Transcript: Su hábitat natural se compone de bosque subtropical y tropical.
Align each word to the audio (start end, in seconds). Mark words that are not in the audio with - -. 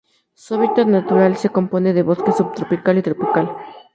Su 0.33 0.55
hábitat 0.55 0.87
natural 0.87 1.37
se 1.37 1.49
compone 1.51 1.93
de 1.93 2.01
bosque 2.01 2.31
subtropical 2.31 2.97
y 2.97 3.03
tropical. 3.03 3.51